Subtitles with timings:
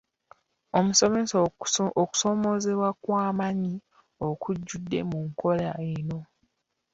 [0.77, 1.35] Omusomesa,
[2.03, 3.73] okusoomoozebwa kwa maanyi
[4.27, 6.19] okujjudde mu nkola eno.